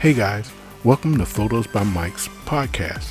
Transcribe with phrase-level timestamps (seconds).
[0.00, 0.50] Hey guys,
[0.82, 3.10] welcome to Photos by Mike's podcast,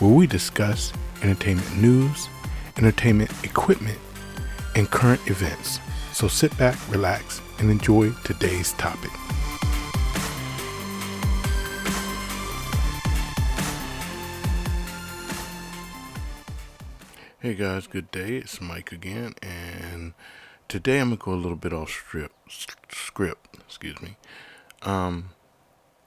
[0.00, 2.28] where we discuss entertainment news,
[2.76, 3.98] entertainment equipment,
[4.76, 5.80] and current events.
[6.12, 9.10] So sit back, relax, and enjoy today's topic.
[17.40, 18.36] Hey guys, good day.
[18.36, 20.14] It's Mike again, and
[20.68, 23.58] today I'm gonna go a little bit off strip, script.
[23.66, 24.16] Excuse me.
[24.82, 25.30] Um,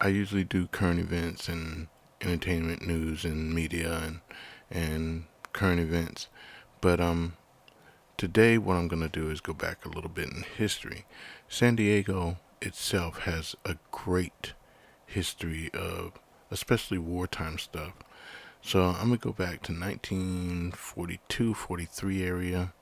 [0.03, 1.87] I usually do current events and
[2.21, 4.21] entertainment news and media and
[4.71, 6.27] and current events,
[6.81, 7.37] but um,
[8.17, 11.05] today what I'm gonna do is go back a little bit in history.
[11.47, 14.53] San Diego itself has a great
[15.05, 16.13] history of,
[16.49, 17.93] especially wartime stuff.
[18.63, 22.73] So I'm gonna go back to 1942, 43 area,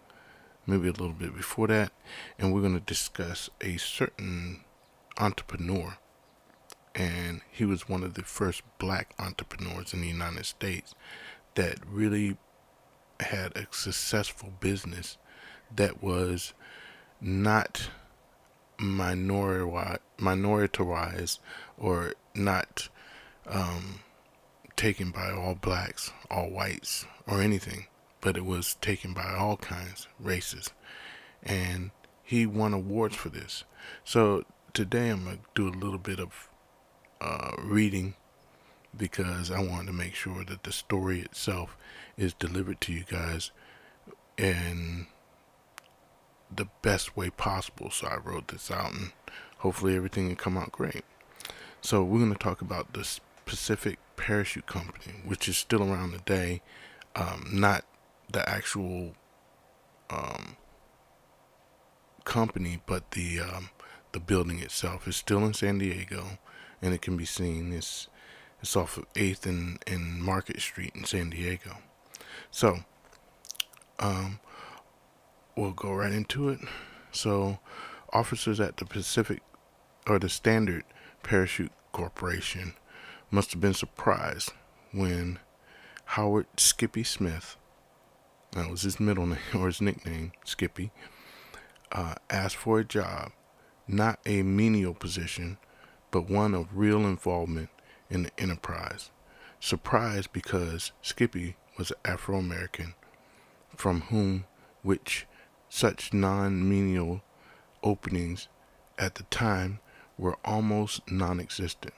[0.66, 1.92] maybe a little bit before that,
[2.38, 4.62] and we're gonna discuss a certain
[5.18, 5.98] entrepreneur,
[7.00, 10.94] and he was one of the first black entrepreneurs in the United States
[11.56, 12.36] that really
[13.22, 15.18] had a successful business
[15.74, 16.54] that was
[17.22, 17.90] not
[18.78, 21.40] minoritized
[21.78, 22.90] or not
[23.48, 24.02] um,
[24.76, 27.88] taken by all blacks, all whites, or anything,
[28.20, 30.72] but it was taken by all kinds, races.
[31.42, 31.92] And
[32.24, 33.64] he won awards for this.
[34.04, 36.49] So today I'm going to do a little bit of
[37.22, 38.16] uh, reading
[38.96, 41.78] because I wanted to make sure that the story itself
[42.18, 43.52] is delivered to you guys
[44.38, 45.08] in
[46.54, 47.92] the best way possible.
[47.92, 49.12] So I wrote this out and
[49.60, 51.04] hopefully everything will come out great.
[51.82, 53.08] So we're going to talk about the
[53.46, 56.62] Pacific Parachute Company, which is still around today,
[57.16, 57.86] um, not
[58.32, 59.14] the actual
[60.10, 60.58] um,
[62.26, 63.70] company, but the um,
[64.12, 66.40] the building itself is still in San Diego,
[66.82, 67.74] and it can be seen.
[67.74, 68.08] It's
[68.62, 71.78] it's off of Eighth and, and Market Street in San Diego.
[72.52, 72.80] So,
[74.00, 74.40] um,
[75.56, 76.60] we'll go right into it.
[77.12, 77.60] So,
[78.12, 79.42] officers at the Pacific
[80.08, 80.84] or the Standard
[81.24, 82.74] Parachute Corporation
[83.32, 84.52] must have been surprised
[84.92, 85.40] when
[86.06, 87.56] Howard Skippy Smith,
[88.52, 90.92] that was his middle name or his nickname, Skippy,
[91.92, 93.32] uh, asked for a job,
[93.88, 95.58] not a menial position,
[96.12, 97.70] but one of real involvement
[98.10, 99.12] in the enterprise.
[99.60, 102.94] Surprised because Skippy was Afro American,
[103.76, 104.46] from whom
[104.82, 105.26] which
[105.70, 107.22] such non menial
[107.84, 108.48] openings
[108.98, 109.80] at the time
[110.18, 111.94] were almost non existent.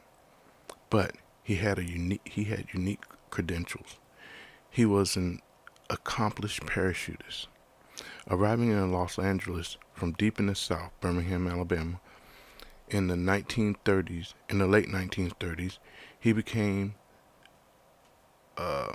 [0.89, 3.97] But he had a unique he had unique credentials.
[4.69, 5.41] He was an
[5.89, 7.47] accomplished parachutist.
[8.29, 11.99] Arriving in Los Angeles from deep in the South, Birmingham, Alabama,
[12.91, 15.79] in the 1930s, in the late 1930s,
[16.19, 16.95] he became
[18.57, 18.93] uh,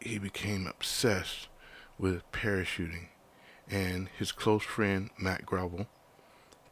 [0.00, 1.48] he became obsessed
[1.98, 3.08] with parachuting,
[3.68, 5.86] and his close friend Matt Gravel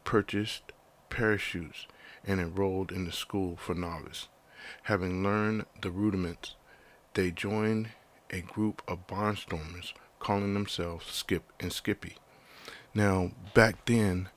[0.03, 0.71] purchased
[1.09, 1.87] parachutes
[2.25, 4.29] and enrolled in the school for novice.
[4.83, 6.55] Having learned the rudiments,
[7.13, 7.89] they joined
[8.29, 12.15] a group of barnstormers calling themselves Skip and Skippy.
[12.93, 14.29] Now, back then,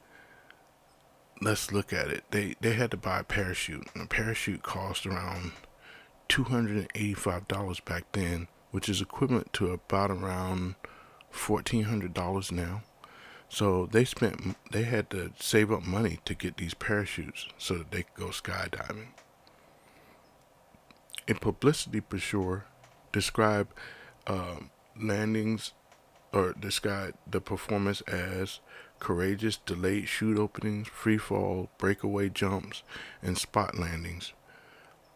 [1.44, 2.24] let's look at it.
[2.30, 5.52] They they had to buy a parachute, and a parachute cost around
[6.28, 10.74] two hundred and eighty-five dollars back then, which is equivalent to about around
[11.30, 12.82] fourteen hundred dollars now.
[13.48, 17.92] So they spent, they had to save up money to get these parachutes so that
[17.92, 19.08] they could go skydiving.
[21.28, 22.64] In publicity brochure,
[23.12, 23.68] describe
[24.26, 25.72] um, landings
[26.34, 28.58] or describe the performance as
[28.98, 32.82] courageous delayed chute openings, free fall, breakaway jumps,
[33.22, 34.32] and spot landings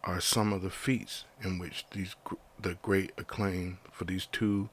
[0.05, 2.15] are some of the feats in which these
[2.61, 4.69] the great acclaim for these two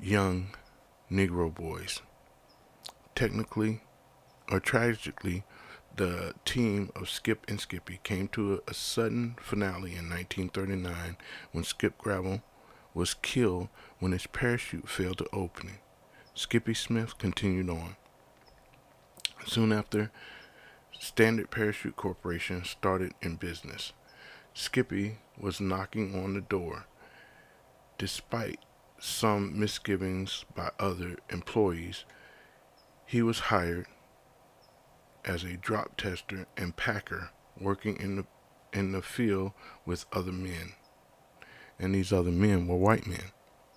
[0.00, 0.48] young
[1.10, 2.00] Negro boys.
[3.14, 3.82] Technically
[4.50, 5.44] or tragically,
[5.96, 11.16] the team of Skip and Skippy came to a, a, sudden finale in 1939
[11.52, 12.42] when Skip Gravel
[12.94, 13.68] was killed
[13.98, 15.78] when his parachute failed to open.
[16.34, 17.96] Skippy Smith continued on.
[19.46, 20.10] Soon after,
[20.98, 23.92] Standard Parachute Corporation started in business.
[24.54, 26.86] Skippy was knocking on the door.
[27.98, 28.60] Despite
[28.98, 32.04] some misgivings by other employees,
[33.04, 33.86] he was hired
[35.24, 37.30] as a drop tester and packer
[37.60, 38.26] working in the
[38.72, 39.52] in the field
[39.84, 40.72] with other men.
[41.78, 43.32] And these other men were white men.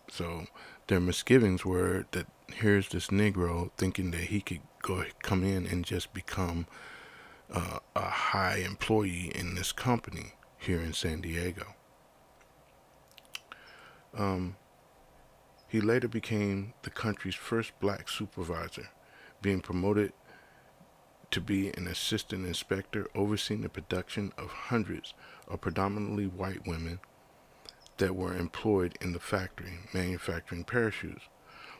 [0.09, 0.45] So
[0.87, 5.83] their misgivings were that here's this Negro thinking that he could go come in and
[5.83, 6.67] just become
[7.51, 11.75] uh, a high employee in this company here in San Diego.
[14.15, 14.55] Um,
[15.67, 18.89] he later became the country's first black supervisor,
[19.41, 20.13] being promoted
[21.31, 25.13] to be an assistant inspector overseeing the production of hundreds
[25.47, 26.99] of predominantly white women
[27.97, 31.23] that were employed in the factory manufacturing parachutes.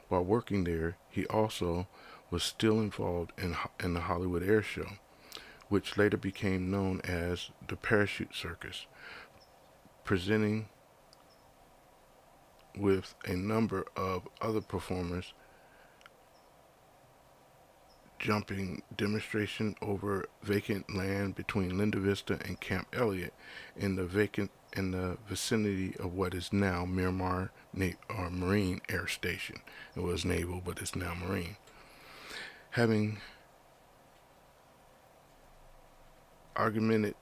[0.07, 1.88] While working there, he also
[2.29, 4.88] was still involved in, in the Hollywood Air Show,
[5.69, 8.85] which later became known as the Parachute Circus,
[10.03, 10.69] presenting
[12.77, 15.33] with a number of other performers
[18.25, 23.36] jumping demonstration over vacant land between Linda Vista and Camp Elliott
[23.77, 29.06] in the vacant in the vicinity of what is now Miramar Na- or Marine Air
[29.06, 29.57] Station.
[29.95, 31.56] It was naval, but it's now Marine.
[32.72, 33.19] Having
[36.56, 37.13] argumented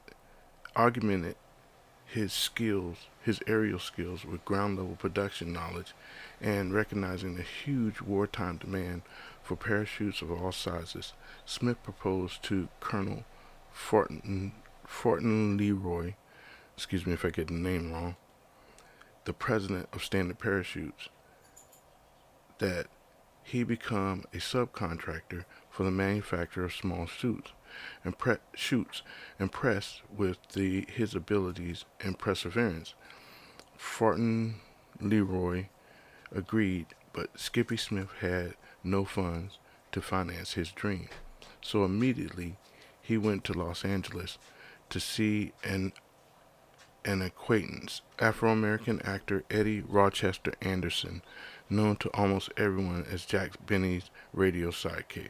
[0.74, 1.36] argumented
[2.06, 5.94] his skills, his aerial skills with ground level production knowledge
[6.40, 9.02] and recognizing the huge wartime demand
[9.44, 11.14] for parachutes of all sizes,
[11.46, 13.26] Smith proposed to Colonel
[13.72, 14.54] Fortin,
[14.86, 16.14] Fortin Leroy,
[16.76, 18.16] excuse me if I get the name wrong,
[19.26, 21.10] the president of Standard Parachutes,
[22.60, 22.88] that
[23.44, 27.52] he become a subcontractor for the manufacture of small suits
[28.04, 29.02] and pre- shoots,
[29.40, 32.94] impressed with the his abilities and perseverance.
[33.76, 34.56] Fortin
[35.02, 35.66] Leroy
[36.32, 38.54] agreed, but Skippy Smith had
[38.84, 39.60] no funds
[39.92, 41.08] to finance his dream.
[41.62, 42.58] So immediately
[43.02, 44.38] he went to Los Angeles
[44.90, 45.94] to see an
[47.06, 51.22] an acquaintance, Afro American actor Eddie Rochester Anderson,
[51.70, 55.30] known to almost everyone as Jack Benny's radio sidekick,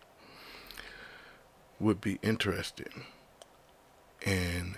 [1.79, 2.89] would be interested.
[4.25, 4.77] And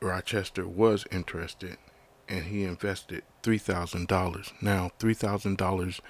[0.00, 1.76] Rochester was interested,
[2.28, 4.52] and he invested $3,000.
[4.62, 6.00] Now, $3,000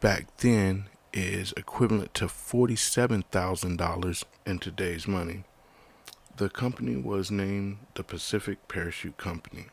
[0.00, 0.86] back then
[1.18, 5.44] is equivalent to $47,000 in today's money.
[6.36, 9.66] The company was named the Pacific Parachute Company.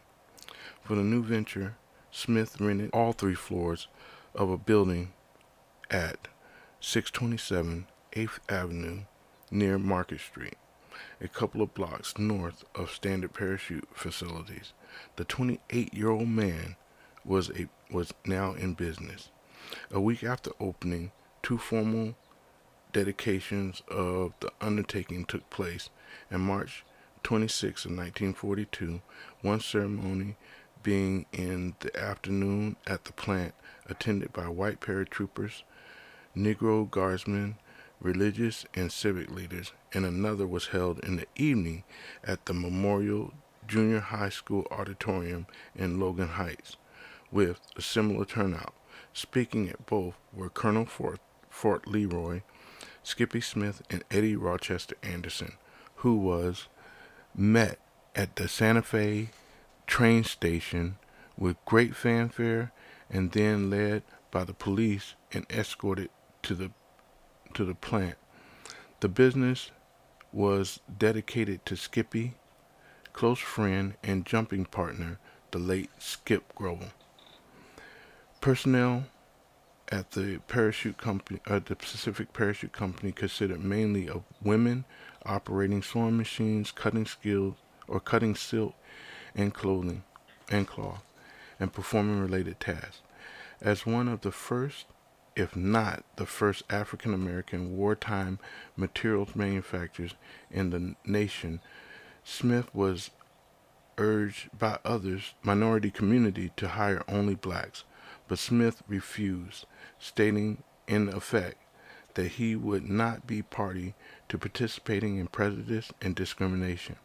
[0.83, 1.75] For the new venture,
[2.11, 3.87] Smith rented all three floors
[4.33, 5.13] of a building
[5.91, 6.27] at
[6.79, 9.01] 627 8th Avenue
[9.51, 10.55] near Market Street,
[11.21, 14.73] a couple of blocks north of Standard Parachute facilities.
[15.17, 16.77] The 28-year-old man
[17.23, 19.29] was a was now in business.
[19.91, 21.11] A week after opening,
[21.45, 22.15] two formal
[22.91, 25.91] dedications of the undertaking took place
[26.31, 26.83] in March
[27.21, 28.99] 26 of 1942,
[29.43, 30.35] one ceremony
[30.81, 33.53] being in the afternoon at the plant,
[33.87, 35.61] attended by white paratroopers,
[36.35, 37.57] Negro guardsmen,
[38.01, 41.83] religious and civic leaders, and another was held in the evening
[42.23, 43.35] at the Memorial
[43.67, 45.45] Junior High School auditorium
[45.75, 46.77] in Logan Heights,
[47.31, 48.73] with a similar turnout.
[49.13, 51.19] Speaking at both were Colonel Fort
[51.55, 52.41] Fort Leroy,
[53.01, 55.53] Skippy Smith, and Eddie Rochester Anderson,
[55.95, 56.67] who was
[57.33, 57.79] met
[58.13, 59.29] at the Santa Fe
[59.87, 60.97] train station
[61.37, 62.73] with great fanfare
[63.09, 66.09] and then led by the police and escorted
[66.43, 66.71] to the
[67.53, 68.17] to the plant.
[68.99, 69.71] The business
[70.33, 72.33] was dedicated to Skippy,
[73.13, 75.19] close friend and jumping partner,
[75.51, 76.91] the late Skip Grobel.
[78.41, 79.05] Personnel
[79.89, 84.85] at the parachute company, uh, the Pacific Parachute Company, consisted mainly of women
[85.25, 87.55] operating sewing machines, cutting skills
[87.87, 88.73] or cutting silk
[89.35, 90.03] and clothing
[90.49, 91.03] and cloth,
[91.59, 93.01] and performing related tasks.
[93.61, 94.85] As one of the first,
[95.35, 98.39] if not the first, African American wartime
[98.75, 100.15] materials manufacturers
[100.49, 101.59] in the nation,
[102.23, 103.11] Smith was
[103.97, 107.83] urged by others, minority community, to hire only blacks,
[108.27, 109.65] but Smith refused
[109.99, 111.57] stating in effect
[112.15, 113.93] that he would not be party
[114.29, 116.95] to participating in prejudice and discrimination.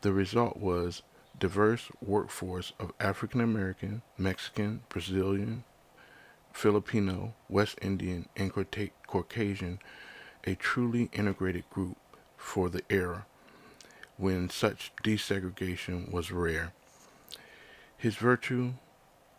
[0.00, 1.02] The result was
[1.38, 5.64] diverse workforce of African American, Mexican, Brazilian,
[6.52, 8.52] Filipino, West Indian, and
[9.06, 9.78] Caucasian,
[10.44, 11.96] a truly integrated group
[12.36, 13.26] for the era
[14.16, 16.72] when such desegregation was rare.
[17.96, 18.74] His virtue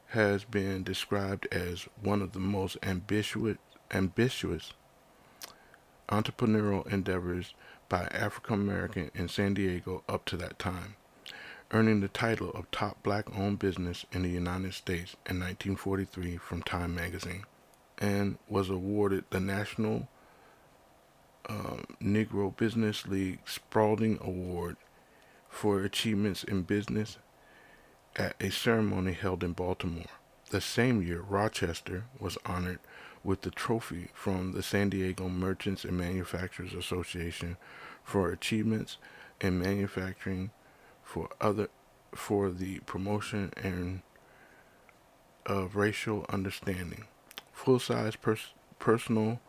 [0.09, 3.57] has been described as one of the most ambitious,
[3.91, 4.73] ambitious
[6.09, 7.53] entrepreneurial endeavors
[7.87, 10.95] by African American in San Diego up to that time,
[11.71, 16.63] earning the title of top black owned business in the United States in 1943 from
[16.63, 17.43] Time magazine,
[17.99, 20.07] and was awarded the National
[21.47, 24.77] uh, Negro Business League Spaulding Award
[25.49, 27.17] for achievements in business
[28.19, 30.03] at a ceremony held in Baltimore.
[30.49, 32.79] The same year, Rochester was honored
[33.23, 37.57] with the trophy from the San Diego Merchants and Manufacturers Association
[38.03, 38.97] for achievements
[39.39, 40.51] in manufacturing
[41.01, 41.69] for other
[42.13, 44.01] for the promotion and
[45.45, 47.05] of racial understanding.
[47.53, 49.39] Full-size pers- personal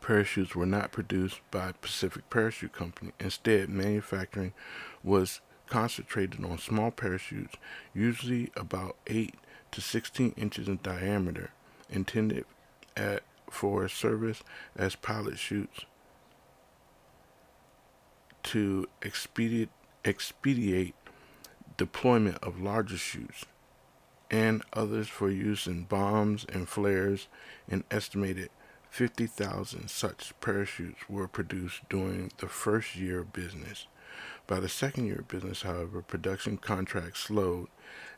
[0.00, 3.12] parachutes were not produced by Pacific Parachute Company.
[3.18, 4.52] Instead, manufacturing
[5.02, 7.56] was concentrated on small parachutes,
[7.94, 9.34] usually about 8
[9.72, 11.50] to 16 inches in diameter,
[11.90, 12.44] intended
[12.96, 14.42] at, for service
[14.76, 15.84] as pilot chutes
[18.42, 19.70] to expedite,
[20.04, 20.94] expedite
[21.76, 23.46] deployment of larger chutes
[24.30, 27.26] and others for use in bombs and flares.
[27.68, 28.50] An estimated
[28.90, 33.86] 50,000 such parachutes were produced during the first year of business.
[34.46, 37.68] By the second year of business, however, production contracts slowed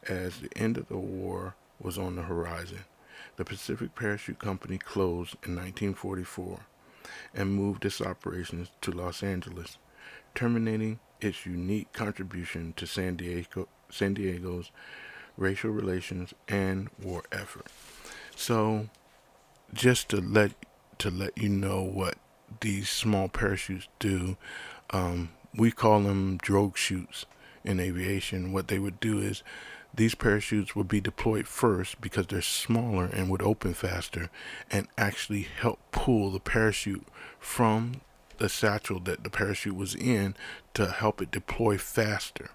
[0.09, 2.85] as the end of the war was on the horizon.
[3.37, 6.61] The Pacific Parachute Company closed in 1944
[7.35, 9.79] and moved its operations to Los Angeles,
[10.35, 14.71] terminating its unique contribution to San, Diego, San Diego's
[15.37, 17.67] racial relations and war effort.
[18.35, 18.89] So,
[19.73, 20.53] just to let
[20.99, 22.17] to let you know what
[22.61, 24.37] these small parachutes do,
[24.91, 27.27] um, we call them drogue chutes
[27.65, 28.53] in aviation.
[28.53, 29.43] What they would do is
[29.95, 34.31] these parachutes would be deployed first because they're smaller and would open faster
[34.71, 37.07] and actually help pull the parachute
[37.39, 38.03] from
[38.39, 40.35] the satchel that the parachute was in
[40.75, 42.51] to help it deploy faster.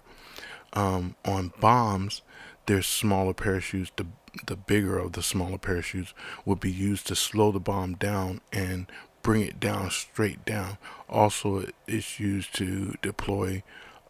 [0.72, 2.22] Um, on bombs,
[2.66, 3.90] there's smaller parachutes.
[3.96, 4.06] The
[4.46, 6.14] the bigger of the smaller parachutes
[6.46, 8.86] would be used to slow the bomb down and
[9.22, 10.78] bring it down straight down.
[11.08, 13.62] Also, it's used to deploy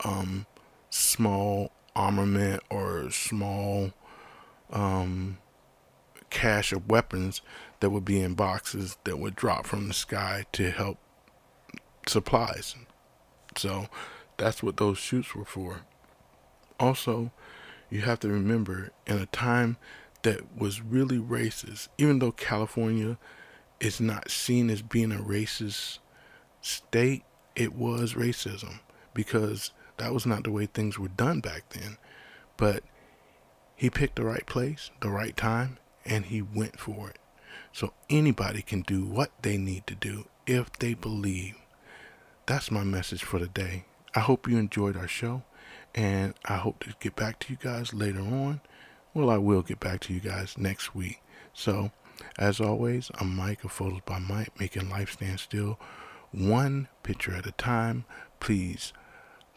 [0.04, 0.46] um,
[0.90, 3.92] small armament or small
[4.70, 5.38] um,
[6.30, 7.42] cache of weapons
[7.80, 10.98] that would be in boxes that would drop from the sky to help
[12.06, 12.74] supplies.
[13.56, 13.88] So
[14.38, 15.82] that's what those chutes were for.
[16.80, 17.30] Also,
[17.90, 19.76] you have to remember in a time
[20.22, 23.18] that was really racist, even though California
[23.82, 25.98] is not seen as being a racist
[26.60, 27.24] state,
[27.56, 28.78] it was racism
[29.12, 31.98] because that was not the way things were done back then.
[32.56, 32.84] But
[33.74, 37.18] he picked the right place, the right time, and he went for it.
[37.72, 41.56] So anybody can do what they need to do if they believe.
[42.46, 43.84] That's my message for today.
[44.14, 45.42] I hope you enjoyed our show,
[45.94, 48.60] and I hope to get back to you guys later on.
[49.12, 51.20] Well, I will get back to you guys next week.
[51.52, 51.90] So,
[52.38, 55.78] as always, I'm Mike of Photos by Mike, making life stand still
[56.32, 58.04] one picture at a time.
[58.40, 58.92] Please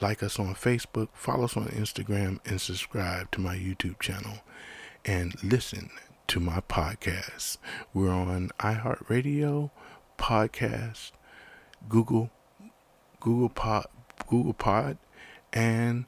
[0.01, 4.39] like us on Facebook, follow us on Instagram, and subscribe to my YouTube channel.
[5.05, 5.89] And listen
[6.27, 7.57] to my podcast.
[7.93, 9.72] We're on iHeartRadio,
[10.17, 11.12] podcast,
[11.88, 12.29] Google,
[13.19, 13.88] Google Pod,
[14.27, 14.98] Google Pod,
[15.53, 16.05] and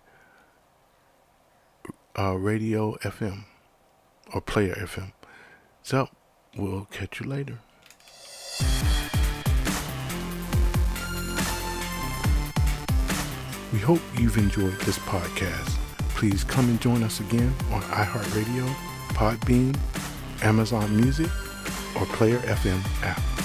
[2.18, 3.46] uh, Radio FM
[4.34, 5.14] or Player FM.
[5.84, 6.10] So
[6.58, 7.60] we'll catch you later.
[13.74, 15.78] We hope you've enjoyed this podcast.
[16.16, 18.68] Please come and join us again on iHeartRadio,
[19.10, 19.78] Podbean,
[20.44, 21.30] Amazon Music,
[21.96, 23.37] or Player FM app.